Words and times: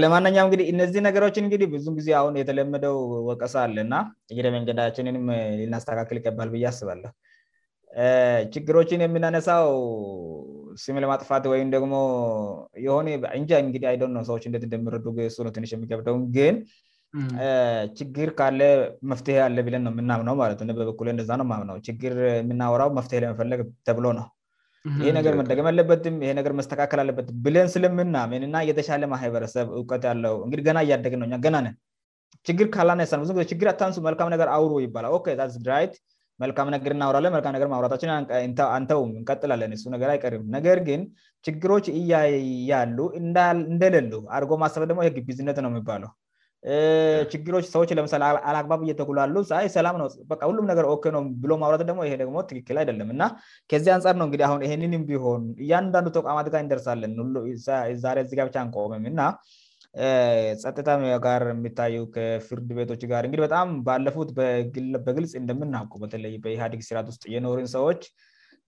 ለማነኛው 0.00 0.46
ንግዲህ 0.48 0.64
እነዚህ 0.72 1.00
ነገሮችን 1.08 1.44
እንግዲህ 1.46 1.68
ብዙ 1.74 1.86
ጊዜ 1.98 2.08
ሁን 2.24 2.34
የተለመደው 2.40 2.96
ወቀሰ 3.28 3.54
አለእና 3.66 3.94
ግደ 4.38 4.46
መንገዳችንን 4.56 5.16
ሊናስተካክል 5.60 6.18
ይቀባል 6.20 6.48
ብዬአስባለሁ 6.54 7.10
ችግሮችን 8.54 9.02
የምናነሳው 9.04 9.68
ስም 10.82 10.96
ለማጥፋት 11.02 11.44
ወይም 11.52 11.68
ደግሞ 11.74 11.94
የሆ 12.86 12.96
በእንጃህ 13.22 13.86
አይደ 13.92 14.02
ነው 14.16 14.24
ሰዎች 14.30 14.44
ንደት 14.50 14.64
እንደሚረዱ 14.68 15.06
ሽ 15.68 15.72
የሚገብደው 15.76 16.18
ግን 16.36 16.56
ችግር 17.98 18.28
ካለ 18.38 18.60
መፍትሄ 19.10 19.36
አለ 19.46 19.58
ብለንውየምናምነው 19.66 20.34
ማለ 20.42 20.52
ነበበእን 20.70 21.70
ው 21.74 21.78
ችግር 21.88 22.14
የምናወራው 22.42 22.90
መፍት 23.00 23.12
ለመፈለግ 23.24 23.60
ተብሎ 23.88 24.06
ነው 24.18 24.26
ይሄ 25.02 25.10
ነገር 25.18 25.32
መደገም 25.38 25.66
ያለበትም 25.70 26.16
ይሄ 26.24 26.32
ነገር 26.38 26.52
መስተካከል 26.58 26.98
አለበት 27.02 27.28
ብለን 27.44 27.68
ስለምናምንና 27.74 28.56
እየተሻለ 28.64 29.02
ማህበረሰብ 29.12 29.66
እውቀት 29.78 30.02
ያለው 30.10 30.34
እግዲህ 30.46 30.64
ገና 30.68 30.78
እያደገ 30.86 31.14
ነገና 31.36 31.56
ነ 31.66 31.70
ችግር 32.48 32.66
ካላና 32.74 33.06
ሳነ 33.10 33.20
ብዙ 33.24 33.30
ጊዜችግ 33.38 33.62
ንሱ 33.88 33.96
መልካም 34.08 34.28
ነገር 34.34 34.50
አውሮ 34.56 34.72
ይባላል 34.86 35.50
ድራይት 35.66 35.94
መልካም 36.42 36.70
ነገር 36.74 36.92
እናራለን 36.96 37.32
ምነገ 37.48 37.64
ማራቸንአንተውም 37.74 39.10
እንቀጥላለን 39.20 39.74
ነገር 39.96 40.08
አይቀርም 40.14 40.44
ነገር 40.56 40.80
ግን 40.88 41.02
ችግሮች 41.48 41.88
እያያሉ 42.00 42.98
እንደለሉ 43.22 44.12
አድርጎ 44.36 44.52
ማተፈ 44.64 44.84
ደግሞ 44.90 45.02
ግ 45.18 45.22
ቢዝነት 45.28 45.60
ነው 45.64 45.70
የሚባለው 45.74 46.10
ችግሮች 47.32 47.64
ሰዎች 47.72 47.90
ለምሳሌ 47.98 48.22
አልግባብ 48.50 48.80
እየተጉላሉ 48.86 49.34
ሰላም 49.76 49.96
ነውሁሉም 50.00 50.66
ነገር 50.70 50.84
ኦኬ 50.94 51.04
ብሎ 51.42 51.52
ማውራት 51.62 51.82
ደግሞ 51.90 52.02
ይደሞ 52.12 52.34
ትክክል 52.50 52.76
አይደለምእና 52.82 53.22
ከዚህ 53.72 53.92
አንጻር 53.96 54.16
ነው 54.20 54.26
እዲአሁን 54.38 54.64
ይሄንን 54.66 55.04
ቢሆን 55.10 55.42
እያንዳንዱ 55.66 56.08
ተቋማት 56.18 56.48
ጋር 56.54 56.62
እንደርሳለን 56.66 57.14
ዛሬ 58.06 58.18
ዚጋቻ 58.32 58.54
አንቆምም 58.64 59.06
እና 59.12 59.20
ጸጥታ 60.62 60.88
ጋር 61.26 61.42
የሚታዩ 61.54 61.94
ከፍርድ 62.14 62.68
ቤቶች 62.78 63.02
ጋር 63.12 63.22
እንዲህበጣም 63.28 63.68
ባለፉት 63.86 64.30
በግልጽ 65.04 65.32
እንደምናውቀው 65.42 66.00
በተለይ 66.04 66.34
በኢህአዲግ 66.46 66.80
ስርት 66.88 67.06
ውስጥ 67.12 67.22
የኖርን 67.34 67.68
ሰዎች 67.76 68.02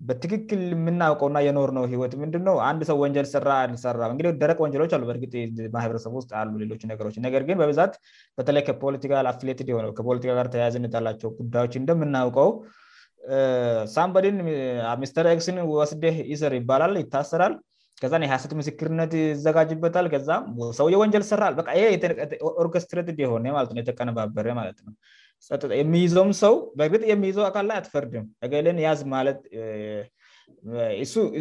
በትክክል 0.08 0.60
የምናውቀውና 0.74 1.38
የኖር 1.44 1.70
ነው 1.77 1.84
ህወት 1.92 2.12
ምንድነው 2.22 2.56
አንድ 2.68 2.80
ሰው 2.91 2.96
ወንጀል 3.04 3.27
ስራ 3.34 3.48
አልሰራእን 3.62 4.18
ደረቅ 4.42 4.58
ወንጀሎች 4.64 4.92
አበግ 4.96 5.24
ማህበረሰብስጥ 5.77 6.30
አ 6.41 6.42
ሌች 6.72 6.82
ነገሮች 6.92 7.14
ነገር 7.27 7.42
ግን 7.48 7.56
በብዛት 7.62 7.94
በተለይ 8.41 8.62
ከፖለቲካ 8.69 9.12
ፍሌትፖለቲካር 9.41 10.48
ተያያዘነላቸው 10.54 11.30
ጉዳዮች 11.41 11.74
እንደምናውቀው 11.82 12.50
ሳምበድን 13.96 14.36
ሚስር 15.02 15.26
ክስን 15.38 15.58
ወስደህ 15.78 16.16
ይስር 16.32 16.52
ይባላል 16.60 16.94
ይታሰራል 17.02 17.54
ከዛ 18.02 18.12
የህያሰት 18.24 18.52
ምስክርነት 18.60 19.12
ያዘጋጅበታል 19.22 20.06
ከም 20.12 20.44
ሰው 20.78 20.86
የወንጀል 20.94 21.24
ሰራኦርኬስትሬት 21.32 23.10
የሆነ 23.24 23.44
ነ 23.78 23.80
የተቀነባበር 23.82 24.48
ማለት 24.60 24.78
ነው 24.86 24.94
የሚይዘውም 25.81 26.31
ሰው 26.42 26.55
በ 26.78 26.83
የሚይዘው 27.11 27.44
አካል 27.50 27.64
ላይ 27.70 27.77
አትፈርድም 27.81 28.25
ገሌን 28.53 28.78
ያዝ 28.86 29.00
ማለት 29.14 29.39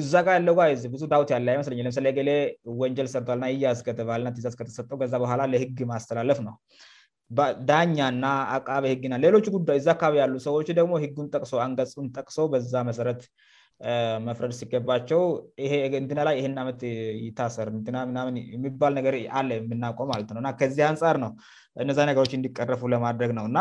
እዛቃ 0.02 0.28
ያለ 0.38 0.50
ብዙ 0.94 1.04
ዳውት 1.14 1.30
ያለ 1.36 1.48
ይመስለኛል 1.56 1.88
ምስ 1.90 1.98
ገሌ 2.18 2.30
ወንጀል 2.82 3.08
ሰርቷልና 3.14 3.46
እያስ 3.56 3.80
ከተባልና 3.88 4.34
ዛዝ 4.46 4.56
ከተሰጠው 4.60 5.00
ከዛ 5.02 5.14
በኋላ 5.24 5.42
ለህግ 5.54 5.78
ማስተላለፍ 5.92 6.40
ነው 6.48 6.56
ዳኛና 7.70 8.26
አቃበ 8.58 8.84
ህግና 8.94 9.14
ሌሎች 9.26 9.46
ዛ 9.86 9.88
አካባቢ 9.96 10.18
ያሉ 10.24 10.36
ሰዎች 10.48 10.68
ደግሞ 10.80 10.94
ህግን 11.04 11.26
ቅ 11.42 11.54
አንገጽን 11.68 12.06
ጠቅሶ 12.18 12.38
በዛ 12.54 12.74
መሰረት 12.90 13.24
መፍረድ 14.28 14.54
ሲገባቸው 14.60 15.22
እንላይ 15.98 16.36
ይህን 16.40 16.56
ዓመት 16.62 16.82
ይታሰር 17.26 17.68
ም 17.76 17.84
የሚባል 18.56 18.94
ነገር 19.00 19.16
አለ 19.40 19.50
የምናውቀ 19.58 20.00
ማለት 20.12 20.30
ነውእና 20.36 20.52
ከዚህ 20.60 20.84
አንጻር 20.90 21.18
ነው 21.24 21.32
እነዛ 21.84 22.00
ነገሮች 22.10 22.32
እንዲቀረፉ 22.38 22.82
ለማድረግ 22.94 23.32
ነውእና 23.40 23.60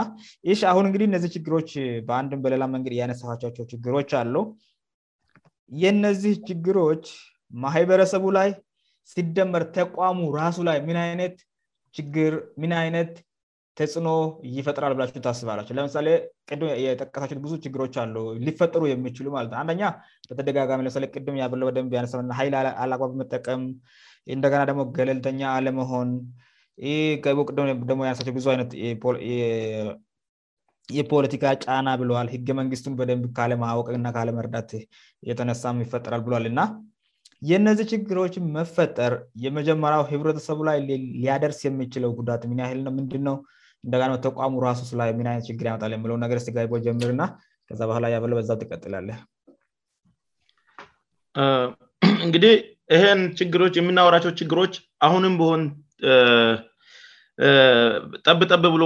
ይ 0.50 0.54
አሁን 0.70 0.86
እንግዲህ 0.90 1.06
እነዚህ 1.10 1.30
ችግሮች 1.36 1.72
በአንድ 2.08 2.32
በሌላ 2.46 2.64
መንገድ 2.74 2.94
ያነሳፋቸው 3.00 3.66
ችግሮች 3.74 4.12
አሉ 4.20 4.36
የነዚህ 5.82 6.34
ችግሮች 6.50 7.04
ማህበረሰቡ 7.64 8.24
ላይ 8.38 8.48
ሲደመር 9.12 9.62
ተቋሙ 9.78 10.20
ራሱ 10.40 10.60
ላይ 10.70 10.78
ምን 10.88 10.98
አይነት 11.06 11.36
ችግር 11.98 12.32
ምን 12.62 12.72
አይነት 12.82 13.12
ተጽዕኖ 13.78 14.08
ይፈጥራል 14.56 14.92
ብላቸው 14.96 15.22
ታስባላቸው 15.26 15.72
ለምሳሌ 15.78 16.06
የጠቀሳቸ 16.84 17.32
ብዙ 17.44 17.52
ችግሮች 17.64 17.94
አሉ 18.02 18.14
ሊፈጥሩ 18.46 18.82
የሚችሉ 18.90 19.26
ማለት 19.36 19.50
ነውአንደ 19.54 19.84
በተደጋጋሚ 20.28 20.80
ለምሌ 20.86 21.04
ቅም 21.22 21.36
ያ 21.40 21.44
በደብ 21.52 21.90
ያ 21.98 22.02
ሀይል 22.38 22.54
አላአባ 22.60 23.08
መጠቀም 23.22 23.62
እንደገና 24.34 24.60
ደግሞ 24.70 24.82
ገለልተኛ 24.98 25.40
አለመሆንቅግ 25.56 27.26
ያነሳቸው 28.08 28.32
ብዙ 28.38 28.46
ይነት 28.56 28.72
የፖለቲካ 30.98 31.44
ጫና 31.64 31.86
ብለል 32.00 32.28
ህገ 32.34 32.48
መንግስቱን 32.60 32.94
በደብ 33.00 33.22
ከለማወቅና 33.36 34.06
ለመርዳት 34.30 34.72
እየተነሳም 35.24 35.80
ይፈጠራል 35.84 36.22
ብል 36.26 36.46
እና 36.52 36.60
የነዚህ 37.50 37.86
ችግሮች 37.92 38.34
መፈጠር 38.56 39.12
የመጀመሪያው 39.44 40.04
ህብረተሰቡ 40.12 40.58
ላይ 40.70 40.78
ሊያደርስ 41.22 41.60
የሚችለው 41.68 42.10
ጉዳት 42.20 42.42
ንያልነው 42.54 42.94
ምንድን 42.98 43.24
ነው 43.28 43.36
እንደና 43.86 44.04
በተቋሙ 44.12 44.54
ራሱስላ 44.68 45.02
የሚንአይነት 45.08 45.44
ችግር 45.48 45.64
ያመጣል 45.70 45.92
የለው 45.94 46.16
ነገር 46.24 46.38
ስጋቦ 46.46 46.70
ጀምርና 46.86 47.22
ከዛ 47.68 47.80
ባህላ 47.90 48.06
ያለ 48.14 48.32
በዛ 48.38 48.50
ትቀጥላለ 48.62 49.08
እንግዲህ 52.26 52.54
ይህን 52.94 53.20
ግ 53.54 53.76
የሚናወራቸው 53.78 54.32
ችግሮች 54.40 54.74
አሁንም 55.06 55.32
በሆን 55.40 55.62
ጠብ 58.26 58.40
ጠብ 58.50 58.62
ብሎ 58.74 58.84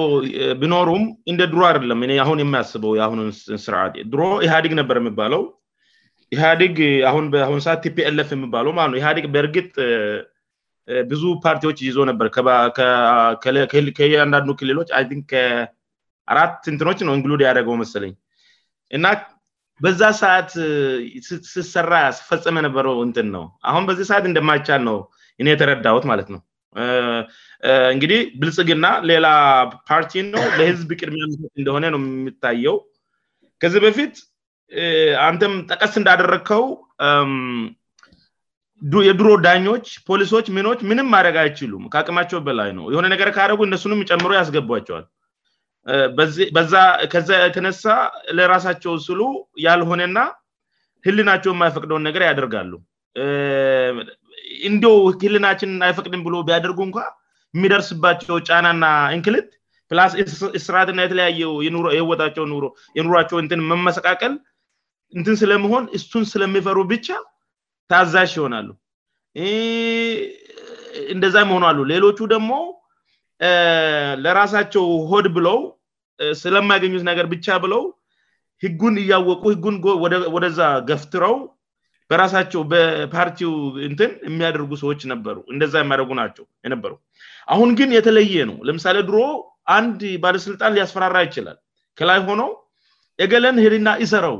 ቢኖሩም 0.60 1.02
እንደ 1.32 1.42
ድሮ 1.52 1.62
አደለም 1.70 2.00
አሁን 2.24 2.38
የሚያስበው 2.42 2.92
የአሁስር 2.98 3.74
ድሮ 4.12 4.22
ኢህአዲግ 4.46 4.74
ነበር 4.80 4.98
የሚባለው 5.00 5.42
ግ 6.78 6.88
ሁን 7.50 7.60
ሰት 7.66 7.80
ቲፒፍ 7.86 8.28
የሚባለው 8.36 8.74
ማለት 8.80 8.92
ነው 9.10 9.22
ግ 9.22 9.28
በእርግጥ 9.36 9.68
ብዙ 11.10 11.22
ፓርቲዎች 11.46 11.78
ይዞ 11.86 11.96
ነበር 12.10 12.26
ከያንዳንዱ 13.98 14.48
ክልሎች 14.60 14.88
ን 15.18 15.20
ከአራት 15.32 16.56
እንትኖች 16.72 17.00
ነው 17.08 17.14
እንግሉድ 17.18 17.42
ያደገው 17.48 17.74
መስለኝ 17.82 18.12
እና 18.98 19.06
በዛ 19.84 20.02
ሰዓት 20.20 20.50
ስሰራ 21.52 21.92
ስፈጸም 22.18 22.58
የነበረው 22.60 22.96
እንትን 23.06 23.28
ነው 23.36 23.44
አሁን 23.68 23.84
በዚህ 23.88 24.06
ሰዓት 24.10 24.24
እንደማይቻል 24.30 24.82
ነው 24.88 24.98
እኔ 25.40 25.46
የተረዳውት 25.52 26.04
ማለት 26.10 26.28
ነው 26.34 26.40
እንግዲህ 27.94 28.20
ብልጽግና 28.40 28.86
ሌላ 29.10 29.28
ፓርቲን 29.90 30.26
ነው 30.34 30.42
ለህዝብ 30.58 30.90
ቅድሚያ 31.00 31.24
እንደሆነ 31.60 31.84
ው 31.96 32.00
የምታየው 32.08 32.76
ከዚህ 33.62 33.80
በፊት 33.86 34.14
አንተም 35.28 35.54
ጠቀስ 35.70 35.94
እንዳደረግከው 36.00 36.64
የዱሮ 39.08 39.30
ዳኞች 39.44 39.86
ፖሊሶች 40.08 40.46
ምኖች 40.56 40.80
ምንም 40.90 41.08
አድረግ 41.18 41.36
አይችሉ 41.42 41.72
ከአቅማቸው 41.92 42.38
በትላይ 42.46 42.70
ነው 42.78 42.84
የሆነ 42.92 43.06
ነገር 43.14 43.28
ካአረጉ 43.36 43.60
እነሱንም 43.68 44.04
ጨምሮ 44.10 44.30
ያስገቧቸዋል 44.40 45.04
በዛ 46.56 46.74
ከዛ 47.12 47.28
የተነሳ 47.42 47.84
ለራሳቸው 48.36 48.94
ስሉ 49.06 49.20
ያልሆነና 49.66 50.18
ህልናቸው 51.06 51.52
የማይፈቅደውን 51.54 52.04
ነገር 52.08 52.22
ያደርጋሉ 52.30 52.72
እንዲ 54.68 54.84
ህልናችን 55.24 55.70
አይፈቅድም 55.88 56.24
ብሎ 56.26 56.34
ቢያደርጉ 56.48 56.80
እንኳ 56.88 56.98
የሚደርስባቸው 57.56 58.36
ጫናና 58.48 58.84
እንክልት 59.16 59.48
ፕላስ 59.90 60.12
ስርዓትና 60.66 60.98
የተለያየው 61.04 61.52
የህወቸውኑ 61.98 62.60
የኑሯቸውትን 62.98 63.64
መመሰቃቀል 63.70 64.34
ንትን 65.20 65.36
ስለመሆን 65.42 65.84
እሱን 65.98 66.24
ስለሚፈሩ 66.32 66.78
ብቻ 66.92 67.06
ታዛሽ 67.92 68.32
ይሆናሉ 68.38 68.68
እንደዛ 71.14 71.36
መሆንሉ 71.50 71.80
ሌሎቹ 71.92 72.18
ደግሞ 72.34 72.52
ለራሳቸው 74.24 74.84
ሆድ 75.10 75.26
ብለው 75.36 75.58
ስለማያገኙት 76.42 77.02
ነገር 77.10 77.26
ብቻ 77.34 77.46
ብለው 77.64 77.82
ህጉን 78.64 78.94
እያወቁ 79.02 79.42
ህን 79.64 79.76
ወደዛ 80.36 80.60
ገፍትረው 80.88 81.36
በራሳቸው 82.10 82.62
በፓርቲው 82.70 83.52
ትን 84.00 84.10
የሚያደርጉ 84.28 84.70
ሰዎች 84.82 85.00
ሩ 85.36 85.38
እንደ 85.52 85.62
የሚያደርጉ 85.82 86.10
ናቸው 86.20 86.44
ነበሩ 86.74 86.92
አሁን 87.54 87.68
ግን 87.78 87.90
የተለየ 87.98 88.34
ነው 88.50 88.56
ለምሳሌ 88.68 88.96
ድሮ 89.10 89.18
አንድ 89.78 90.00
ባለስልጣን 90.24 90.74
ሊያስፈራራ 90.76 91.16
ይችላል 91.28 91.58
ከላይ 92.00 92.20
ሆኖው 92.28 92.50
እገለን 93.26 93.56
ሄድና 93.64 93.88
ይሰረው 94.04 94.36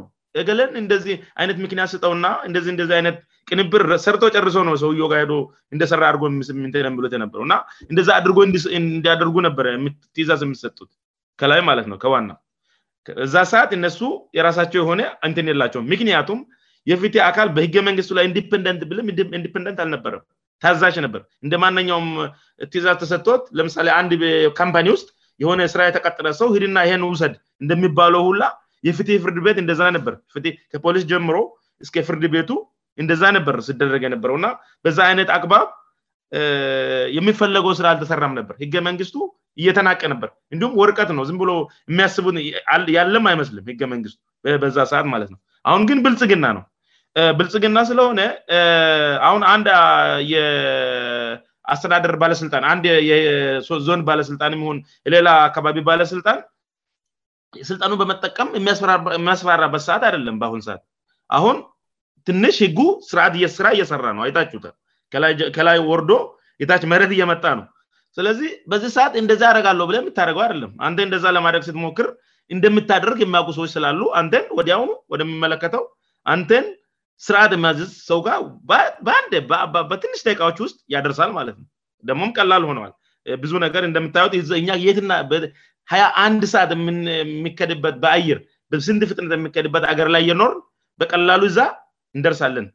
ገለን 0.49 0.73
እንደዚህ 0.83 1.17
አይነት 1.41 1.57
ምክንያት 1.65 1.91
ስጠውእና 1.95 2.27
እዚደዚ 2.63 2.91
ይነት 3.01 3.17
ቅንብር 3.50 3.82
ሰርቶ 4.05 4.23
ጨርሶ 4.37 4.56
ነው 4.69 4.75
ሰውዮጋሄዶ 4.82 5.32
እንደሰራ 5.75 6.02
አድርጎ 6.11 6.23
ብነእና 7.32 7.55
እንደዛ 7.91 8.08
አድርጎእንዲያደርጉ 8.20 9.37
ነበዛዝ 9.49 10.43
የሚሰጡት 10.47 10.91
ከላይማለት 11.43 11.87
ነው 11.93 11.99
ከዋና 12.05 12.31
እዛ 13.26 13.37
ሰዓት 13.52 13.70
እነሱ 13.79 13.99
የራሳቸው 14.38 14.79
የሆነ 14.82 15.02
አንተን 15.26 15.47
የላቸው 15.50 15.82
ምክንያቱም 15.93 16.41
የፍትህ 16.91 17.23
አካል 17.31 17.49
በህገ 17.56 17.75
መንግስቱ 17.88 18.11
ላይ 18.19 18.25
ኢንዲፐንደንት 18.31 18.82
ብ 18.91 18.99
ኢንዲንደት 19.41 19.79
አነበም 19.85 20.23
ታዛሽ 20.64 20.97
ነበርእንደማነኛውም 21.05 22.08
ቲዛዝ 22.73 22.97
ተሰጥት 23.02 23.43
ለምሳሌ 23.58 23.88
አንድ 24.00 24.11
ካምፓኒ 24.61 24.88
ውስጥ 24.97 25.08
የሆነ 25.43 25.61
ስራ 25.73 25.81
የተቃጥረ 25.88 26.29
ሰው 26.41 26.49
ሂድና 26.56 26.79
ይሄን 26.87 27.02
ውሰድ 27.11 27.35
እንደሚባለው 27.64 28.23
ሁላ 28.29 28.43
የፍትህ 28.88 29.17
ፍርድ 29.25 29.38
ቤት 29.47 29.58
እንደዛ 29.62 29.82
ነበርከፖሊስ 29.97 31.05
ጀምሮ 31.12 31.37
እስ 31.85 31.91
ፍርድ 32.08 32.25
ቤቱ 32.35 32.50
እንደዛ 33.02 33.23
ነበር 33.37 33.56
ስደረገ 33.69 34.05
ነበረው 34.14 34.37
እና 34.41 34.47
በዛ 34.85 34.99
አይነት 35.11 35.29
አክባብ 35.37 35.67
የሚፈለገው 37.19 37.73
ስራ 37.79 37.87
አልተሰራም 37.93 38.35
ነበር 38.41 38.55
ህገመንግስቱ 38.62 39.17
እየተናቀ 39.61 40.00
ነበር 40.12 40.29
እንዲሁም 40.55 40.75
ወርቀት 40.81 41.08
ነው 41.17 41.23
ም 41.37 41.38
ብሎ 41.43 41.52
የሚያስቡ 41.93 42.26
ያለም 42.97 43.25
አይመስልም 43.31 43.64
ህገመንግስቱ 43.73 44.19
በዛ 44.62 44.76
ሰዓት 44.93 45.06
ማለት 45.14 45.31
ነው 45.35 45.38
አሁን 45.70 45.82
ግን 45.88 45.99
ብልጽግና 46.05 46.47
ነው 46.58 46.64
ብልጽግና 47.38 47.79
ስለሆነ 47.91 48.20
አሁን 49.29 49.43
አንድ 49.55 49.67
የአስተዳደር 50.32 52.14
ባለስልጣን 52.23 52.64
ንድ 52.79 52.87
ዞን 53.88 54.02
ባለስልጣን 54.11 54.55
የን 54.61 54.79
የሌላ 55.08 55.29
አካባቢ 55.49 55.79
ባለስልጣን 55.91 56.41
ስልጣኑ 57.70 57.93
በመጠቀም 58.02 58.49
የሚያስፈራራበት 58.58 59.82
ሰዓት 59.88 60.02
አይደለም 60.08 60.37
በአሁን 60.41 60.61
ሰዓት 60.69 60.82
ትንሽ 62.29 62.57
ህጉ 62.65 62.81
ስርዓት 63.09 63.35
እስራ 63.51 63.67
እየሰራ 63.77 64.07
ነው 64.17 64.23
አይታች 64.27 64.51
ከላይ 65.59 65.79
ወርዶ 65.91 66.11
ይታች 66.63 66.83
መረት 66.93 67.13
እየመጣ 67.17 67.45
ነው 67.59 67.65
ስለዚህ 68.17 68.51
በዚህ 68.71 68.91
ሰዓት 68.97 69.15
እንደዛ 69.21 69.41
ያደረጋለው 69.49 69.87
ብለ 69.89 69.97
የሚታደርገው 70.01 70.43
አደለም 70.47 70.71
አ 70.85 70.89
እንደዛ 71.07 71.25
ለማድደረግ 71.37 71.65
ሲትሞክር 71.69 72.07
እንደምታደርግ 72.55 73.19
የሚያቁሰ 73.23 73.59
ይስላሉ 73.69 74.01
አንን 74.21 74.45
ወዲያው 74.59 74.85
ወደሚመለከተው 75.13 75.83
አንተን 76.35 76.65
ስርዓት 77.27 77.53
የሚያዘዝ 77.57 77.91
ሰው 78.11 78.19
ጋ 78.27 78.39
በንበትንሽ 79.07 80.21
ደቃዎች 80.29 80.59
ውስጥ 80.65 80.77
ያደርሳል 80.95 81.33
ማለትነው 81.39 81.69
ደግሞም 82.09 82.31
ቀላል 82.39 82.63
ሆነዋል 82.71 82.93
ብዙ 83.43 83.53
ነገር 83.67 83.83
እንደምታወት 83.91 84.33
እሀያ 84.41 86.05
አንድ 86.27 86.43
ሰዓት 86.53 86.71
የሚከድበት 86.77 87.97
በአይር 88.03 88.39
በስንድ 88.73 89.03
ፍጥነት 89.11 89.33
የሚከድበት 89.39 89.85
አገር 89.93 90.09
ላይ 90.15 90.23
እየኖር 90.27 90.53
በቀላሉ 91.01 91.43
እዛ 91.53 91.61
እንደርሳለን 92.19 92.67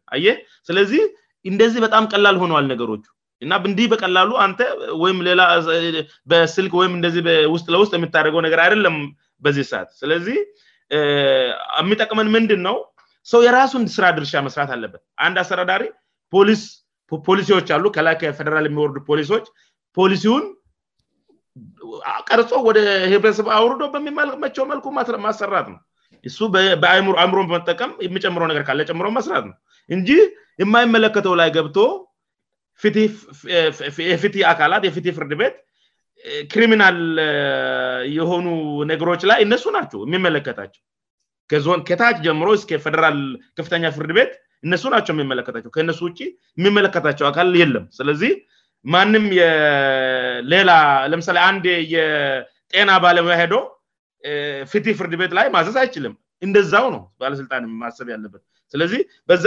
ስለዚህ 0.67 1.03
እንደዚህ 1.51 1.79
በጣም 1.85 2.03
ቀላል 2.13 2.37
ሆነዋል 2.43 2.65
ነገሮች 2.73 3.03
እናእንዲህ 3.43 3.87
በቀላሉ 3.91 4.31
አንተ 4.45 4.59
ወይም 5.03 5.17
ሌላበስልክ 5.27 6.73
ወይም 6.79 6.93
እንደዚህ 6.97 7.23
ውስጥ 7.53 7.67
ለውስጥ 7.75 7.91
የሚታደረገው 7.97 8.41
ነገር 8.45 8.59
አይደለም 8.65 8.95
በዚህ 9.45 9.65
ሰዓት 9.71 9.89
ስለዚህ 10.01 10.37
የሚጠቅመን 11.83 12.27
ምንድንነው 12.35 12.77
ሰው 13.31 13.41
የራሱን 13.47 13.85
ስራ 13.95 14.05
ድርሻ 14.17 14.33
መስራት 14.47 14.69
አለበት 14.75 15.01
አንድ 15.25 15.37
አስተራዳሪ 15.43 15.83
ፖፖሊሲዎች 17.11 17.67
አሉ 17.75 17.85
ከላይ 17.95 18.15
ከፌደራል 18.21 18.65
የሚወርዱ 18.67 18.97
ፖሊሶች 19.09 19.45
ፖሊሲውን 19.97 20.45
ቀርጾ 22.29 22.49
ወደ 22.69 22.77
ህብረተሰብ 23.11 23.49
አውርዶ 23.57 23.81
በሚልመቸው 23.95 24.63
መልኩ 24.71 24.85
ማሰራት 25.27 25.67
ነው 25.73 25.79
እሱ 26.29 26.39
በአይምሮን 26.81 27.47
በመጠቀም 27.49 27.91
የሚጨምረው 28.05 28.47
ነገር 28.51 28.63
ካለ 28.67 28.81
ጨምረ 28.91 29.07
መስራት 29.17 29.43
ነው 29.49 29.55
እንጂ 29.95 30.09
የማይመለከተው 30.61 31.33
ላይ 31.41 31.49
ገብቶ 31.57 31.77
የፍት 34.13 34.35
አካላት 34.53 34.83
የፍት 34.87 35.05
ፍርድ 35.17 35.33
ቤት 35.41 35.55
ክሪሚናል 36.51 36.97
የሆኑ 38.17 38.47
ነገሮች 38.91 39.21
ላይ 39.31 39.39
እነሱ 39.45 39.63
ናቸው 39.77 39.99
የሚመለከታቸው 40.07 40.81
ከዞን 41.51 41.81
ከታች 41.87 42.17
ጀምሮ 42.25 42.47
እስከ 42.59 42.77
ፌራል 42.85 43.19
ከፍተኛ 43.57 43.83
ፍርድ 43.97 44.11
ቤት 44.17 44.31
እነሱ 44.65 44.83
ናቸው 44.95 45.13
የሚመለከታቸው 45.15 45.71
ከነሱ 45.75 45.99
ውጭ 46.07 46.19
የሚመለከታቸው 46.59 47.25
አካል 47.31 47.49
የለም 47.61 47.85
ስለዚህ 47.97 48.31
ማንም 48.93 49.25
ሌላ 50.53 50.71
ለምሳሌ 51.11 51.37
አንድ 51.49 51.63
የጤና 51.93 52.89
ባለሙያሄዶ 53.03 53.53
ፍትህ 54.71 54.95
ፍርድ 54.99 55.13
ቤት 55.21 55.31
ላይ 55.37 55.45
ማዘስ 55.55 55.75
አይችልም 55.81 56.13
እንደዛው 56.45 56.85
ነው 56.95 57.01
ባለስልጣን 57.21 57.63
ማሰብ 57.81 58.07
ያለበት 58.13 58.41
ስለዚህ 58.71 59.01
በዛ 59.29 59.43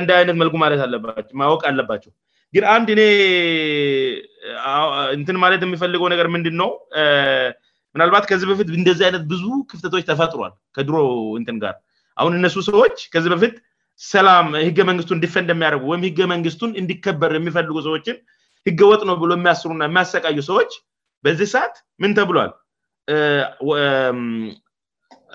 እንደ 0.00 0.10
አይነት 0.18 0.36
ኩማወቅ 1.34 1.60
አለባቸው 1.70 2.12
ግን 2.54 2.64
አንድ 2.76 2.88
ኔእንትን 3.00 5.36
ማለት 5.44 5.60
የሚፈልገው 5.66 6.08
ነገር 6.14 6.26
ምንድነው 6.36 6.70
ምናልባት 7.94 8.24
ከዚህ 8.30 8.46
በፊት 8.50 8.68
እንደዚህ 8.80 9.04
አይነት 9.08 9.24
ብዙ 9.32 9.44
ክፍተቶች 9.70 10.02
ተፈጥሯል 10.10 10.52
ከድሮ 10.76 10.94
እንትን 11.40 11.56
ጋር 11.64 11.74
አሁን 12.22 12.32
እነሱ 12.38 12.56
ሰዎች 12.70 12.96
ከዚህ 13.12 13.28
በፊት 13.34 13.54
ሰላም 14.12 14.46
ህገ 14.68 14.78
መንግስቱ 14.90 15.10
እንድፈድ 15.16 15.48
የሚያደርጉ 15.54 15.84
ወይም 15.92 16.04
ህገ 16.08 16.18
መንግስቱን 16.34 16.70
እንድከበር 16.82 17.32
የሚፈልጉ 17.38 17.76
ሰዎችን 17.88 18.16
ህገወጥ 18.68 19.00
ነው 19.10 19.16
ብሎ 19.22 19.30
የሚያስሩና 19.38 19.82
የሚያሰቃዩ 19.90 20.38
ሰዎች 20.50 20.70
በዚህ 21.26 21.48
ሰዓት 21.54 21.74
ምን 22.02 22.10
ተብሏል 22.18 22.52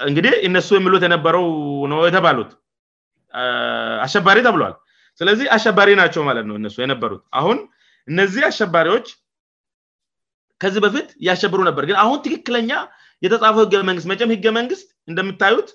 እንግዲህ 0.10 0.34
እነሱ 0.48 0.68
የሚሉት 0.78 1.04
የነበረው 1.06 1.46
ነው 1.92 2.00
የተባሉት 2.10 2.52
አሸባሪ 4.06 4.38
ተብሏል 4.48 4.76
ስለዚህ 5.20 5.48
አሸባሪ 5.56 5.90
ናቸው 6.02 6.22
ማለት 6.30 6.46
ነውነ 6.50 6.68
የነበሩት 6.84 7.22
አሁን 7.40 7.58
እነዚህ 8.12 8.44
አሸባሪዎች 8.50 9.08
ከዚህ 10.62 10.82
በፊት 10.86 11.08
ያሸብሩ 11.28 11.60
ነበር 11.70 11.84
ግን 11.90 11.98
አሁን 12.04 12.18
ትክክለኛ 12.26 12.72
የተጻፈው 13.26 13.62
ህገ 13.66 13.76
መንግስት 13.90 14.08
መጨም 14.12 14.32
ህገ 14.36 14.46
መንግስት 14.60 14.88
እንደምታዩት 15.10 15.70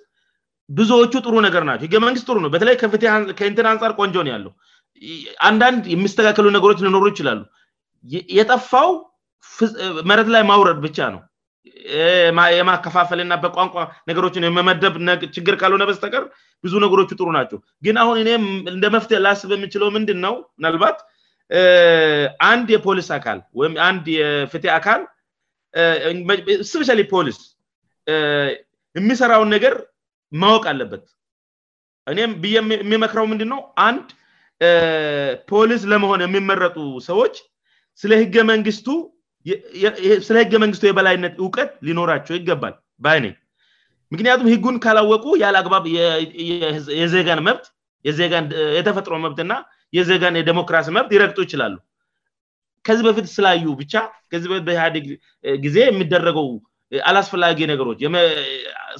ብዙዎቹ 0.78 1.12
ጥሩ 1.26 1.34
ነገር 1.46 1.62
ናቸው 1.68 1.84
ህገመንግስት 1.86 2.26
ጥሩ 2.30 2.36
ነው 2.44 2.50
በተለይ 2.54 2.74
ከንትን 3.40 3.66
አንፃር 3.72 3.92
ቆንጆን 4.00 4.28
ያለው 4.34 4.52
አንዳንድ 5.48 5.82
የሚስተካከሉ 5.94 6.46
ነገሮች 6.56 6.78
ልኖሩ 6.86 7.04
ይችላሉ 7.12 7.40
የጠፋው 8.38 8.90
መረት 10.10 10.28
ላይ 10.34 10.42
ማውረድ 10.50 10.78
ብቻ 10.86 10.98
ነው 11.14 11.20
የማከፋፈልና 12.58 13.34
በቋንቋ 13.42 13.74
ነገሮችን 14.10 14.46
የመመደብችግር 14.46 15.54
ካልሆነ 15.60 15.82
በስተቀር 15.88 16.24
ብዙ 16.64 16.72
ነገሮቹ 16.84 17.10
ጥሩ 17.18 17.28
ናቸው 17.36 17.58
ግን 17.84 17.96
አሁን 18.02 18.16
እም 18.36 18.46
እንደ 18.72 18.84
መፍትሄ 18.94 19.18
ላስብ 19.26 19.50
የሚችለው 19.56 19.88
ምንድንነው 19.96 20.34
ምናልባት 20.60 20.98
አንድ 22.50 22.66
የፖሊስ 22.74 23.08
አካል 23.18 23.38
ወይምአንድ 23.60 24.04
የፍት 24.16 24.64
አካል 24.78 25.00
ስፔ 26.70 26.82
ፖሊስ 27.14 27.38
የሚሰራውን 28.98 29.48
ነገር 29.56 29.74
ማወቅ 30.42 30.64
አለበት 30.72 31.04
እኔም 32.12 32.30
ብዬ 32.42 32.56
የሚመክራው 32.82 33.26
ምንድነው 33.32 33.60
አንድ 33.86 34.06
ፖሊስ 35.50 35.82
ለመሆን 35.92 36.22
የሚመረጡ 36.24 36.76
ሰዎች 37.10 37.34
ስለ 38.02 38.12
ህገመንግስቱ 38.22 38.86
ስለ 40.26 40.36
ህገ 40.44 40.54
መንግስቱ 40.62 40.84
የበላይነት 40.88 41.34
እውቀት 41.44 41.70
ሊኖራቸው 41.86 42.34
ይገባል 42.38 42.74
በአይነኝ 43.04 43.32
ምክንያቱም 44.12 44.48
ህጉን 44.54 44.76
ካላወቁ 44.84 45.24
ያለአግባብ 45.44 45.84
የዜን 47.02 47.40
መብት 47.48 47.64
ን 48.44 48.46
የተፈጥሮ 48.78 49.14
መብትና 49.24 49.52
የዜገን 49.96 50.34
የዴሞክራሲ 50.40 50.88
መብት 50.96 51.10
ይረግጡ 51.16 51.38
ይችላሉ 51.46 51.74
ከዚህ 52.86 53.04
በፊት 53.06 53.26
ስላዩ 53.36 53.64
ብቻ 53.80 53.94
ከዚህ 54.32 54.48
በፊት 54.52 54.64
በግ 54.68 55.06
ጊዜ 55.64 55.76
የሚደረገው 55.88 56.48
አላስፈላጊ 57.10 57.58
ነገሮች 57.72 58.00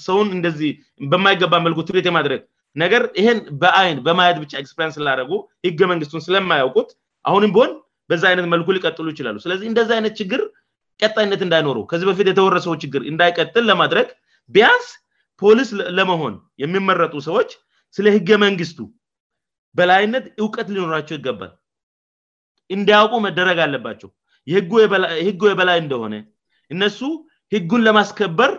ሰውን 0.07 0.29
እንደዚህ 0.37 0.71
በማይገባ 1.15 1.55
መልኩ 1.67 1.79
ትት 1.89 2.07
ማድረግ 2.19 2.43
ነገር 2.83 3.03
ይህን 3.21 3.41
በአይን 3.63 3.99
በማየት 4.07 4.39
ብቻ 4.45 4.53
ክስፕሬንስ 4.67 4.95
ስላደረጉ 4.99 5.31
ህገ 5.69 5.81
መንግስቱን 5.93 6.23
ስለማያውቁት 6.29 6.91
አሁንም 7.31 7.51
ሆን 7.59 7.73
በዛ 8.13 8.23
አይነት 8.31 8.47
መልኩ 8.55 8.69
ሊቀጥሉ 8.77 9.07
ይችላሉ 9.13 9.37
ስለዚህ 9.45 9.67
እንደዚ 9.73 9.91
አይነት 9.99 10.15
ችግር 10.21 10.41
ቀጣይነት 11.05 11.41
እንዳይኖሩ 11.45 11.79
ከዚህ 11.91 12.07
በፊት 12.11 12.27
የተወረሰው 12.31 12.75
ችግር 12.83 13.03
እንዳይቀጥል 13.11 13.65
ለማድረግ 13.71 14.09
ቢያስ 14.55 14.87
ፖሊስ 15.43 15.71
ለመሆን 15.99 16.35
የሚመረጡ 16.63 17.15
ሰዎች 17.29 17.51
ስለ 17.97 18.07
ህገ 18.17 18.29
መንግስቱ 18.45 18.79
በላይነት 19.79 20.25
እውቀት 20.43 20.69
ሊኖራቸው 20.77 21.17
ይገባል 21.21 21.53
እንዳያውቁ 22.77 23.15
መደረግ 23.27 23.59
አለባቸው 23.67 24.11
ህጉ 25.23 25.41
የበላይ 25.51 25.79
እንደሆነ 25.85 26.15
እነሱ 26.75 27.01
ህጉን 27.55 27.83
ለማስከበር 27.89 28.53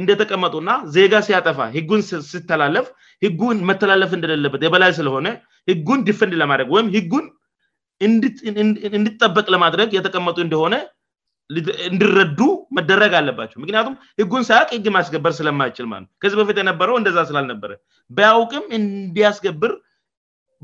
እንደተቀመጡእና 0.00 0.70
ዜጋ 0.94 1.14
ሲያጠፋ 1.28 1.58
ህጉን 1.76 2.02
ስተላለፍ 2.32 2.86
ህጉን 3.24 3.58
መተላለፍ 3.70 4.12
እንደሌለበት 4.18 4.62
የበላይ 4.66 4.92
ስለሆነ 5.00 5.26
ጉን 5.88 6.00
ድፈንድ 6.08 6.34
ለማድረግወይምን 6.42 7.26
እንድጠበቅ 8.98 9.44
ለማድረግ 9.54 9.88
የተቀመጡ 9.96 10.36
እንደሆነ 10.46 10.74
እንድረዱ 11.90 12.40
መደረግ 12.76 13.12
አለባቸው 13.18 13.58
ምክንያቱም 13.62 13.94
ህጉን 14.20 14.44
ሳያቅ 14.48 14.68
ህግ 14.74 14.86
ማያስገበር 14.94 15.32
ስለማይችል 15.38 15.86
ማለ 15.92 16.04
ከዚህ 16.22 16.36
በፊት 16.40 16.58
የነበረው 16.60 16.96
እንደዛ 17.00 17.18
ስላልነበረ 17.30 17.72
በያውቅም 18.16 18.64
እንዲያስገብር 18.78 19.72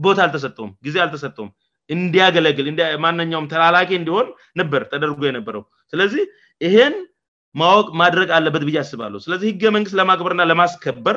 ቦታ 0.04 0.18
አልተሰም 0.26 0.70
ጊዜ 0.86 0.96
አልተሰጦም 1.04 1.48
እንዲያገለግል 1.94 2.66
ማነኛውም 3.04 3.48
ተላላ 3.52 3.76
እንዲሆን 3.98 4.26
ነበር 4.60 4.82
ተደርጎ 4.92 5.20
የነበረው 5.28 5.62
ስለዚህ 5.92 6.24
ይህን 6.66 6.94
ማወቅ 7.60 7.86
ማድረግ 8.02 8.28
አለበት 8.38 8.62
ብዬ 8.68 8.76
ያስባለ 8.80 9.12
ስለዚህ 9.26 9.48
ህገ 9.52 9.62
መንግስት 9.76 9.96
ለማክበርእና 10.00 10.42
ለማስከበር 10.50 11.16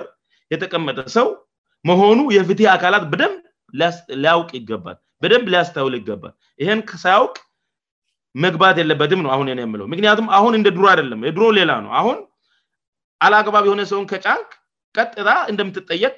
የተቀመጠ 0.53 0.97
ሰው 1.17 1.27
መሆኑ 1.89 2.19
የፍትህ 2.37 2.67
አካላት 2.75 3.05
በደንብ 3.11 3.39
ሊያውቅ 4.23 4.49
ይገባል 4.59 4.97
በደንብ 5.23 5.47
ሊያስተውል 5.53 5.95
ይገባል 5.99 6.33
ይህን 6.63 6.79
ሳያውቅ 7.03 7.35
መግባት 8.45 8.75
የለበትም 8.81 9.21
ነ 9.25 9.29
አሁን 9.35 9.47
የምለው 9.51 9.85
ምክንያቱም 9.93 10.27
አሁን 10.37 10.53
እንደ 10.59 10.67
ድሮ 10.75 10.85
አደለም 10.93 11.21
ድሮ 11.37 11.45
ሌላ 11.59 11.71
ነው 11.85 11.91
አሁን 11.99 12.17
አልአግባብ 13.25 13.63
የሆነ 13.69 13.81
ሰውን 13.91 14.05
ከጫንክ 14.11 14.51
ቀጥታ 14.97 15.29
እንደምትጠየቅ 15.51 16.15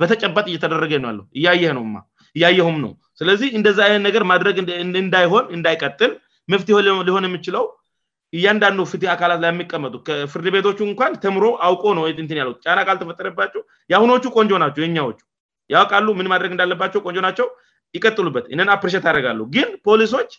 በተጨባት 0.00 0.46
እየተደረገ 0.50 0.92
ውለእውእያየሁም 1.06 2.76
ነው 2.84 2.92
ስለዚህ 3.20 3.48
እንደዚ 3.58 3.78
አይነት 3.86 4.02
ነገር 4.08 4.22
ማድረግእንዳይሆን 4.32 5.46
እንዳይቀጥል 5.56 6.12
መፍት 6.52 6.68
ሊሆን 7.08 7.26
የምችለው 7.28 7.64
እያንዳንዱ 8.38 8.80
ፍትህ 8.90 9.08
አካላት 9.14 9.40
ላሚቀመጡ 9.44 9.94
ከፍርድ 10.06 10.46
ቤቶች 10.54 10.78
እንኳን 10.88 11.12
ተምሮ 11.24 11.46
አውቆ 11.66 11.82
ነውትን 11.98 12.38
ያሉ 12.42 12.52
ጫና 12.64 12.78
ካል 12.88 12.96
ተፈጠረባቸው 13.02 13.62
የአሁኖቹ 13.92 14.24
ቆንጆ 14.36 14.52
ናቸው 14.62 14.82
የኛዎቹ 14.84 15.18
ያውቃሉ 15.74 16.06
ምን 16.20 16.28
ማድረግ 16.32 16.52
እንዳለባቸው 16.54 17.00
ቆንጆ 17.06 17.18
ናቸው 17.26 17.46
ይቀጥሉበት 17.96 18.44
ነን 18.58 18.68
አፕሬት 18.74 19.04
ያርጋሉ 19.10 19.38
ግን 19.54 19.68
ፖሊሶች 19.86 20.30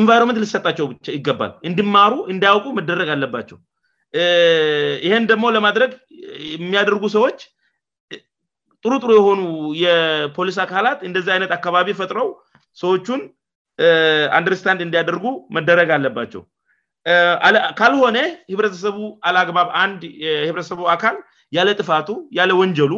ኢንቫይሮመንት 0.00 0.38
ልሰጣቸው 0.42 0.86
ይገባል 1.18 1.52
እንድማሩ 1.68 2.12
እንዳያውቁ 2.32 2.66
መደረግ 2.78 3.08
አለባቸው 3.14 3.58
ይህን 5.06 5.24
ደግሞ 5.32 5.44
ለማድረግ 5.56 5.92
የሚያደርጉ 6.54 7.04
ሰዎች 7.16 7.38
ጥሩጥሩ 8.84 9.10
የሆኑ 9.18 9.40
የፖሊስ 9.82 10.56
አካላት 10.64 10.98
እንደዚህ 11.08 11.32
አይነት 11.36 11.50
አካባቢ 11.58 11.90
ፈጥረው 12.00 12.28
ሰዎቹን 12.82 13.20
አንደርስታንድ 14.38 14.80
እንዲያደርጉ 14.86 15.24
መደረግ 15.56 15.88
አለባቸው 15.96 16.42
ካልሆነ 17.78 18.18
ህብረተሰቡ 18.52 18.98
አላአግባብ 19.28 19.68
አንድ 19.84 20.02
ህብረተሰቡ 20.48 20.82
አካል 20.94 21.16
ያለጥፋቱ 21.56 22.08
ያለወንጀሉ 22.38 22.92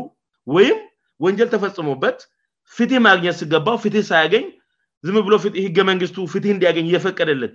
ወይም 0.57 0.77
ወንጀል 1.25 1.49
ተፈጽሞበት 1.55 2.19
ፍትህ 2.75 3.01
ማግኘት 3.07 3.37
ስገባው 3.41 3.77
ፍትህ 3.85 4.05
ሳያገኝ 4.11 4.45
ዝም 5.07 5.17
ብሎ 5.27 5.35
ህገ 5.65 5.79
መንግስቱ 5.91 6.17
ፍት 6.33 6.45
እንዲያገኝ 6.55 6.87
እየፈቀደለት 6.91 7.53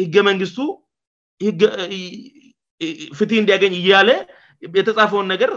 ህገ 0.00 0.14
መንግስቱ 0.28 0.58
ፍት 3.18 3.30
እንዲያገኝ 3.40 3.72
እያለ 3.80 4.10
የተጻፈውን 4.78 5.26
ነገር 5.34 5.50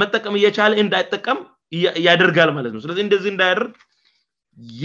መጠቀም 0.00 0.34
እየቻለ 0.38 0.72
እንዳይጠቀም 0.84 1.38
ያደርጋል 2.06 2.50
ማለት 2.56 2.72
ነው 2.74 2.80
ስለዚህ 2.84 3.02
እንደዚህ 3.06 3.30
እንዳያደርግ 3.34 3.74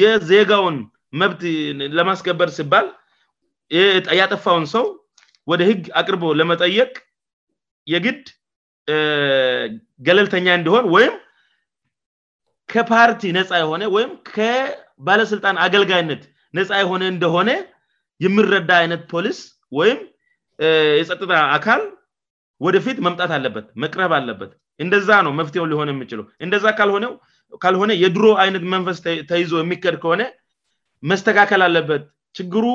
የዜጋውን 0.01 0.75
መብት 1.21 1.41
ለማስከበር 1.97 2.49
ሲባል 2.57 2.87
ያጠፋውን 4.21 4.65
ሰው 4.75 4.85
ወደ 5.51 5.61
ህግ 5.69 5.81
አቅርቦ 5.99 6.23
ለመጠየቅ 6.39 6.91
የግድ 7.93 8.21
ገለልተኛ 10.07 10.45
እንዲሆን 10.59 10.85
ወይም 10.95 11.13
ከፓርቲ 12.71 13.23
ነፃ 13.37 13.49
የሆነ 13.61 13.83
ወይም 13.95 14.11
ከባለስልጣን 14.35 15.55
አገልጋይነት 15.65 16.21
ነፃ 16.57 16.69
የሆነ 16.81 17.03
እንደሆነ 17.13 17.49
የሚረዳ 18.25 18.69
አይነት 18.81 19.01
ፖሊስ 19.13 19.39
ወይም 19.79 19.99
የጸጥታ 21.01 21.31
አካል 21.57 21.81
ወደፊት 22.65 22.97
መምጣት 23.05 23.31
አለበት 23.37 23.65
መቅረብ 23.83 24.11
አለበት 24.19 24.51
እንደዛ 24.83 25.09
ነው 25.25 25.31
መፍትሄው 25.39 25.65
ሊሆን 25.71 25.89
የምችለው 25.93 26.25
እንደዛ 26.45 26.65
ካልሆነ 27.63 27.91
የድሮ 28.03 28.25
አይነት 28.43 28.63
መንፈስ 28.73 28.97
ተይዞ 29.31 29.51
የሚቀድ 29.61 29.95
ከሆነ 30.03 30.23
መስተካከል 31.11 31.61
አለበት 31.67 32.03
ችግሩ 32.37 32.65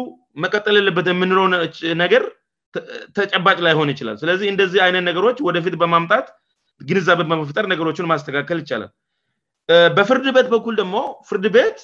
መቀጠል 0.42 0.76
የለበት 0.78 1.07
የምንረው 1.12 1.47
ነገር 2.02 2.25
ተጨባጭ 3.18 3.59
ላይ 3.66 3.75
ሆን 3.78 3.88
ይችላል 3.95 4.16
ስለዚህ 4.23 4.47
እንደዚህ 4.52 4.80
አይነት 4.87 5.04
ነገሮች 5.11 5.38
ወደፊት 5.49 5.75
በማምጣት 5.83 6.26
ግንዛቤ 6.88 7.21
በመፍጠር 7.30 7.64
ነገሮችን 7.73 8.09
ማስተካከል 8.12 8.59
ይቻላል 8.64 8.90
በፍርድ 9.97 10.27
ቤት 10.35 10.47
በኩል 10.53 10.75
ደግሞ 10.83 10.97
ፍርድ 11.29 11.47
ቤት 11.57 11.79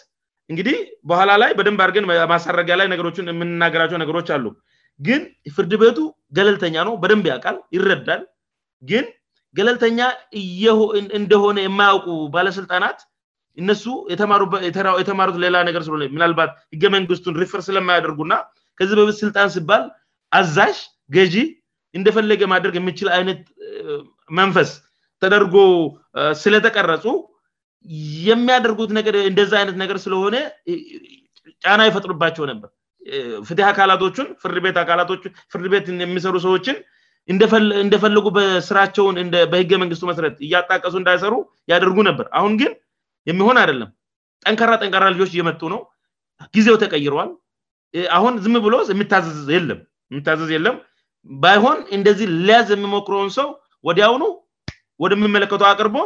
እንግዲህ 0.50 0.76
በኋላ 1.10 1.30
ላይ 1.42 1.50
በደንብ 1.58 1.80
አርገን 1.84 2.06
ማሳረጊያ 2.32 2.74
ላይ 2.80 2.86
ነገሮችን 2.92 3.28
የምንናገራቸው 3.32 3.98
ነገሮች 4.02 4.28
አሉ 4.34 4.44
ግን 5.06 5.20
ፍርድ 5.56 5.72
ቤቱ 5.82 5.98
ገለልተኛ 6.36 6.76
ነው 6.88 6.94
በደንብያቃል 7.02 7.56
ይረዳል 7.76 8.22
ግን 8.90 9.04
ገለልተኛ 9.58 9.98
እንደሆነ 11.18 11.56
የማያውቁ 11.66 12.06
ባለስልጣናት 12.36 12.98
እነሱ 13.62 13.82
የተማሩት 14.12 15.36
ሌላ 15.44 15.56
ነገር 15.68 15.82
ስሆምናልባት 15.88 16.50
ህገ 16.74 16.84
መንግስቱን 16.96 17.36
ሪፍር 17.42 17.60
ስለማያደርጉ 17.68 18.18
እና 18.26 18.36
ከዚህ 18.78 18.94
በት 19.08 19.18
ስልጣን 19.24 19.50
ሲባል 19.56 19.84
አዛሽ 20.38 20.78
ገዢ 21.16 21.36
እንደፈለገ 21.98 22.42
ማደረግ 22.52 22.76
የምችል 22.80 23.08
አይነት 23.16 23.40
መንፈስ 24.38 24.70
ተደርጎ 25.24 25.56
ስለተቀረፁ 26.42 27.04
የሚያደርጉት 28.28 28.90
ነገእንደዛ 28.98 29.52
አይነት 29.60 29.76
ነገር 29.82 29.96
ስለሆነ 30.04 30.34
ጫና 31.64 31.80
ይፈጥሩባቸው 31.88 32.44
ነበር 32.50 32.68
ፍትህ 33.48 33.64
አካላቶቹን 33.70 34.28
ፍፍርድ 34.42 35.66
ቤትን 35.74 35.96
የሚሰሩ 36.04 36.34
ሰዎችን 36.46 36.76
እንደፈልጉ 37.84 38.26
በስራቸውን 38.36 39.16
በህገመንግስቱ 39.52 40.04
መስረት 40.10 40.36
እያጣቀሱ 40.46 40.94
እንዳይሰሩ 41.00 41.34
ያደርጉ 41.72 41.98
ነበር 42.08 42.26
አሁን 42.38 42.52
ግን 42.62 42.72
የሚሆን 43.30 43.58
አይደለም 43.62 43.90
ጠንካራ 44.46 44.72
ጠንካራ 44.82 45.04
ልጆች 45.14 45.30
እየመጡ 45.34 45.60
ነው 45.74 45.80
ጊዜው 46.56 46.76
ተቀይረዋል 46.82 47.30
አሁን 48.16 48.34
ዝም 48.44 48.56
ብሎስ 48.66 48.88
የለምየሚታዘዝ 49.54 50.48
የለም 50.56 50.76
ባይሆን 51.42 51.78
እንደዚህ 51.96 52.26
ሊያዝ 52.48 52.68
የሚሞክረውን 52.74 53.30
ሰው 53.38 53.48
ወዲያውኑ 53.88 54.24
ወደሚመለከተ 55.02 55.62
አቅርቦ 55.72 55.96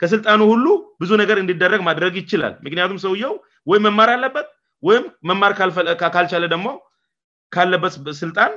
ከስልጣኑ 0.00 0.40
ሁሉ 0.52 0.66
ብዙ 1.02 1.10
ነገር 1.22 1.36
እንድደረግ 1.42 1.80
ማድረግ 1.88 2.14
ይችላል 2.22 2.52
ምክንያቱም 2.64 2.98
ሰውየው 3.04 3.34
ወይም 3.70 3.82
መማር 3.86 4.10
አለበት 4.16 4.48
ወይም 4.88 5.04
መማር 5.28 5.52
ካልቻለ 6.02 6.44
ደግሞ 6.54 6.66
ካለበት 7.54 7.94
ስልጣን 8.22 8.52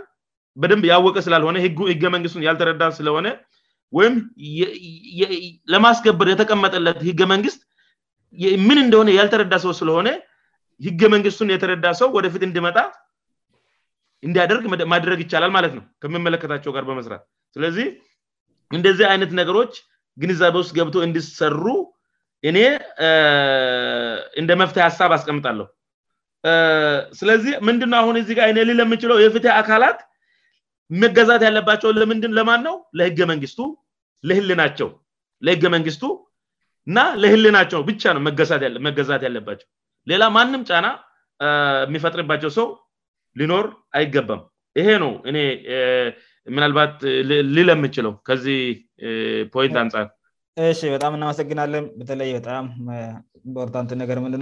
በደንብ 0.62 0.86
ያወቀ 0.92 1.18
ስላልሆነ 1.28 1.58
ህገ 1.92 2.04
መንግስቱን 2.16 2.46
ያልተረዳ 2.48 2.84
ስለሆነ 3.00 3.28
ወይም 3.98 4.16
ለማስከበር 5.74 6.28
የተቀመጠለት 6.32 7.00
ህገመንግስት 7.10 7.62
ምን 8.68 8.78
እንደሆነ 8.86 9.10
ያልተረዳ 9.20 9.54
ሰው 9.66 9.72
ስለሆነ 9.82 10.10
ህገ 10.86 11.02
መንግስቱን 11.14 11.50
የተረዳ 11.54 11.88
ሰው 12.02 12.10
ወደፊት 12.18 12.44
እንድመጣ 12.50 12.78
እንዲያደርግ 14.28 14.64
ማድረግ 14.94 15.20
ይቻላል 15.26 15.52
ማለት 15.58 15.74
ነው 15.80 15.84
ከሚመለከታቸው 16.02 16.72
ጋር 16.78 16.84
በመስራት 16.90 17.24
ስለዚህ 17.56 17.88
እንደዚህ 18.78 19.06
አይነት 19.14 19.32
ነገሮች 19.40 19.74
ግንዛቤ 20.22 20.56
ውስጥ 20.62 20.72
ገብቶ 20.78 20.96
እንዲሰሩ 21.08 21.66
እኔ 22.50 22.58
እንደ 24.42 24.52
መፍትሄ 24.62 24.84
ሀሳብ 24.88 25.12
አስቀምጣለሁ 25.18 25.68
ስለዚህ 27.20 27.54
ምንድ 27.68 27.82
አሁን 28.02 28.16
እዚጋር 28.22 28.50
ኔ 28.58 28.62
ል 28.70 28.82
ምችለው 28.94 29.18
የፍትህ 29.24 29.52
አካላት 29.62 30.00
መገዛት 31.04 31.42
ያለባቸው 31.48 31.90
ለማን 32.40 32.62
ነው 32.68 32.76
ለህገ 33.00 33.20
መንግስቱ 33.32 33.60
ለህል 34.30 34.50
ናቸው 34.62 34.90
ለህገ 35.48 35.64
መንግስቱ 35.76 36.04
እና 36.90 37.00
ለህል 37.22 37.46
ናቸው 37.58 37.80
ብቻ 37.90 38.04
ነው 38.16 38.22
መገዛት 38.88 39.22
ያለባቸው 39.28 39.68
ሌላ 40.12 40.24
ማንም 40.38 40.62
ጫና 40.70 40.88
የሚፈጥርባቸው 41.88 42.52
ሰው 42.60 42.68
ሊኖር 43.40 43.66
አይገባም 43.98 44.42
ይሄ 44.80 44.88
ነው 45.04 45.12
እኔ 45.30 45.38
ምናልባት 46.58 46.96
ልለ 47.58 47.70
ምችለው 47.84 48.14
ከዚህ 48.28 48.60
ፖይንት 49.54 49.76
አንጻር 49.82 50.08
በጣም 50.96 51.12
እናመሰግናለን 51.18 51.84
በተለይበጣም 52.00 52.68
ኢምፖርታንት 53.48 53.92
ነገር 54.02 54.18
ምንድ 54.26 54.36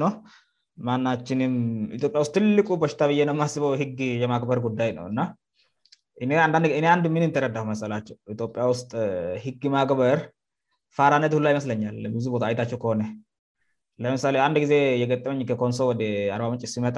ማናችንም 0.87 1.53
ኢትዮጵያውስጥ 1.97 2.31
ትልቁ 2.37 2.67
በሽታ 2.81 3.01
ብዬነ 3.11 3.31
የማስበው 3.33 3.71
ህግ 3.81 3.97
የማክበር 4.23 4.59
ጉዳይ 4.65 4.89
ነውእና 4.97 5.21
ንድምን 6.99 7.33
ተረዳፍ 7.35 7.65
መሰላቸው 7.71 8.15
ኢትዮጵያ 8.33 8.63
ውስጥ 8.73 8.91
ህግ 9.45 9.61
ማግበር 9.75 10.19
ፋራነት 10.97 11.33
ሁላ 11.37 11.47
ይመስለኛልብአይታቸው 11.53 12.77
ከሆነ 12.83 13.01
ለምሳሌ 14.03 14.35
አንድ 14.47 14.57
ጊዜ 14.63 14.73
የገጠመኝ 15.01 15.41
ኮንሶወደ 15.63 16.01
አባመጭ 16.35 16.61
ሲመጣ 16.73 16.97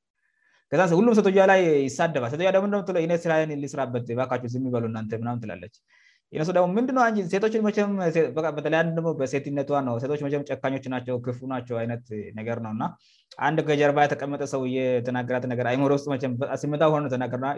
ከዛሁሉም 0.73 1.15
ሴቶ 1.17 1.29
ላይ 1.51 1.61
ይሳደባል 1.87 2.29
ሴቶ 2.33 2.43
ሞ 2.65 2.75
ስን 3.29 3.49
ሊስራበት 3.63 4.05
ባካውሚበሉእናትላለች 4.19 5.73
ደግሞ 6.57 6.67
ምንድ 6.77 6.89
ሴቶች 7.33 7.55
ምተለ 8.57 9.01
በሴትነቷ 9.21 9.69
ው 9.95 10.43
ጨካኞች 10.51 10.85
ናቸው 10.93 11.17
ክፉ 11.25 11.39
ናቸው 11.53 11.77
አይነት 11.81 12.05
ነገር 12.39 12.57
ነውእና 12.65 12.85
አንድ 13.47 13.59
ገጀርባ 13.69 13.99
የተቀመጠ 14.05 14.41
ሰውየተናገራት 14.53 15.47
ነጥሲመና 15.53 16.83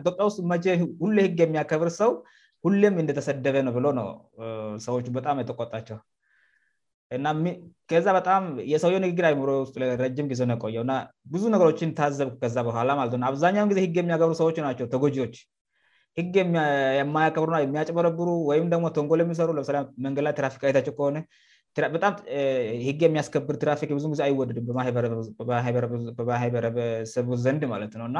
ኢትዮጵያ 0.01 0.23
ውጥ 0.31 0.79
ሁ 1.03 1.11
ህግ 1.25 1.37
የሚያከብር 1.45 1.91
ሰው 2.01 2.13
ሁም 2.65 2.75
እንደተሰደበ 3.03 3.55
ነው 3.69 3.73
ብሎ 3.77 3.85
ነው 4.01 4.09
ሰዎቹ 4.87 5.05
በጣም 5.19 5.39
የተቆጣቸው 5.43 5.97
እናከዛ 7.17 8.05
በጣም 8.17 8.43
የሰው 8.71 8.91
ንግግር 9.05 9.25
አይምሮ 9.29 9.49
ውስጥ 9.63 9.75
ለረጅም 9.81 10.29
ጊዜ 10.31 10.41
ቆየውእና 10.63 10.93
ብዙ 11.33 11.43
ነገሮችን 11.55 11.89
ታዘብ 11.99 12.29
ከዛ 12.41 12.55
በኋላ 12.67 12.89
ለአብዛኛውን 13.23 13.71
ጊዜ 13.71 13.79
ህግ 13.85 13.97
የሚያገብሩ 14.01 14.35
ሰዎች 14.41 14.57
ናቸው 14.67 14.87
ተጎጂዎች 14.93 15.35
ህግ 16.19 16.33
የማያቀብሩ 16.99 17.49
የሚያጭበረብሩ 17.65 18.27
ወይም 18.49 18.65
ደሞ 18.73 18.83
ቶንጎል 18.97 19.21
የሚሰሩ 19.25 19.49
ለምሳ 19.57 19.71
መንገድ 20.05 20.23
ላይ 20.27 20.33
ትራፊክ 20.39 20.63
ታቸው 20.77 20.93
ከሆነበጣም 20.99 22.15
ህግ 22.87 22.99
የሚያስከብር 23.07 23.55
ትራፊክ 23.63 23.91
ብ 23.95 23.99
ጊዜ 24.15 24.21
አይወደድም 24.27 24.79
ሀይበረበ 26.43 26.79
ሰቡ 27.15 27.29
ዘንድ 27.45 27.63
ማለት 27.73 27.95
ነውእና 28.01 28.19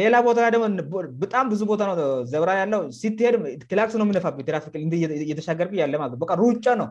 ሌላ 0.00 0.16
ቦታ 0.26 0.36
ላይሞበጣም 0.52 1.46
ብዙ 1.52 1.60
ቦታ 1.70 1.80
ው 1.92 1.94
ዘብራ 2.32 2.50
ያለው 2.60 2.82
ሲትሄድ 2.98 3.62
ክላክስ 3.70 3.94
ውምፋየተሻገርያለሩጫ 4.02 6.66
ነው 6.80 6.88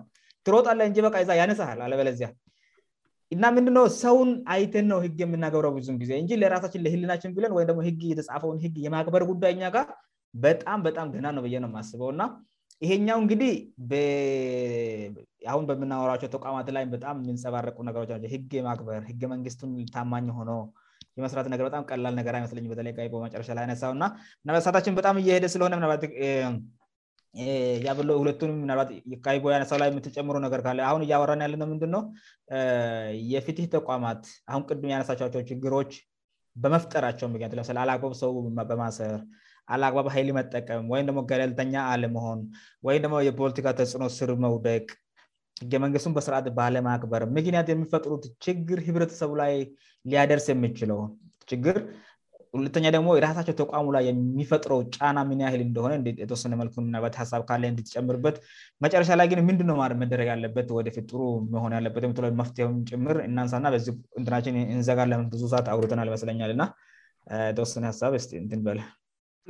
ትሮጥ 0.47 0.65
ለእ 0.79 0.99
ያነሳል 1.41 1.79
አለበለዚያ 1.85 2.27
እና 3.33 3.43
ምንድ 3.55 3.75
ሰውን 4.01 4.29
አይተን 4.55 4.85
ነው 4.91 4.99
ህግ 5.05 5.17
የምናገብረው 5.23 5.71
ብ 5.75 5.77
ጊዜእለራሳችን 6.01 6.85
ህልችንንይየተፈየማበር 6.95 9.23
ጉዳይኛ 9.31 9.63
በጣምበጣም 10.43 11.09
ገናነውውስበውና 11.15 12.21
ይሄኛው 12.85 13.17
እንግዲህ 13.23 13.53
ሁበምናወሯቸው 15.55 16.29
ተቋማት 16.35 16.67
የንባረቁነ 16.71 17.87
ማበርህመንግስቱን 18.69 19.73
ታማኝ 19.97 20.27
ሆኖ 20.39 20.51
የመስራት 21.19 21.47
ነገር 21.53 21.63
በጣም 21.69 21.83
ቀላል 21.89 22.13
ነገር 22.19 22.33
አይመስለ 22.37 22.57
በይ 22.75 22.97
ይቦ 23.07 23.13
መጨረሻ 23.25 23.49
ላይ 23.57 23.63
አይነሳው 23.65 23.91
እና 23.95 24.79
ችን 24.85 24.93
በጣም 24.99 25.15
እየሄደ 25.21 25.45
ስለሆነ 25.53 25.79
ሁቱን 28.21 28.51
ባ 28.79 28.83
ቦ 29.43 29.57
ነ 29.63 29.65
ላ 29.81 29.89
የምትጨምረ 29.89 30.37
ነገር 30.45 30.61
ካለ 30.67 30.79
አሁን 30.91 31.03
እያወራን 31.07 31.43
ያለነው 31.45 31.67
ምንድነው 31.73 32.03
የፍትህ 33.33 33.67
ተቋማት 33.75 34.23
አሁን 34.53 34.63
ቅም 34.71 34.87
የያነሳው 34.91 35.29
ችግሮች 35.51 35.91
በመፍጠራቸው 36.63 37.27
ምት 37.35 37.53
ለ 37.59 37.63
አልአባብ 37.83 38.13
ሰው 38.21 38.31
በማሰር 38.71 39.13
አልአባብ 39.73 40.07
ኃይል 40.15 40.29
መጠቀም 40.39 40.85
ወይም 40.93 41.05
ደሞ 41.09 41.19
ገለልተኛ 41.31 41.73
አለመሆን 41.93 42.39
ወይም 42.87 43.03
ደሞ 43.05 43.17
የፖለቲካ 43.29 43.67
ተጽዕኖ 43.79 44.05
ስር 44.17 44.31
መውደቅ 44.45 44.85
ህገመንግስቱን 45.61 46.13
በስርዓት 46.17 46.47
ባለማክበር 46.59 47.23
ምክንያት 47.37 47.67
የሚፈጥሩት 47.71 48.23
ችግር 48.45 48.79
ህብረተሰቡ 48.87 49.31
ላይ 49.41 49.53
ሊያደርስ 50.11 50.45
የምችለው 50.51 50.99
ችግር 51.51 51.77
ሁለተኛ 52.57 52.85
ደግሞ 52.95 53.09
የራሳቸው 53.15 53.53
ተቋሙ 53.59 53.85
ላይ 53.95 54.03
የሚፈጥረው 54.09 54.79
ጫና 54.95 55.19
ሚንያህል 55.29 55.61
እንደሆነ 55.65 55.93
የተወሰነ 56.23 56.53
መልኩናሳብ 56.61 57.41
ካ 57.49 57.53
ንድትጨምርበት 57.73 58.37
መጨረሻ 58.85 59.09
ላይ 59.19 59.27
ግን 59.33 59.41
ምንድ 59.49 59.61
መደረግ 60.03 60.27
ያለበት 60.33 60.69
ወደፊጥሩ 60.77 61.19
ሆን 61.63 61.75
ያለበት 61.79 62.07
መፍት 62.41 62.57
ጭምር 62.91 63.19
እናንና 63.29 63.65
ህናችን 64.19 64.57
ዘጋር 64.89 65.07
ለብዙ 65.13 65.43
ሰት 65.53 65.69
አርተናል 65.75 66.09
ይመስለኛል 66.13 66.51
እና 66.57 66.65
የተወሰነ 67.51 67.93
ሳብበለ 68.01 68.81